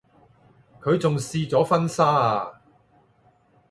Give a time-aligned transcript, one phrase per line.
[0.81, 2.59] 佢仲試咗婚紗啊